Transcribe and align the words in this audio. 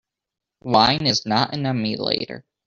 Wine 0.63 1.05
is 1.05 1.27
not 1.27 1.53
an 1.53 1.67
emulator. 1.67 2.43